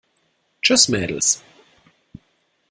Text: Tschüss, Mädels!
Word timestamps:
Tschüss, 0.63 0.87
Mädels! 0.87 1.43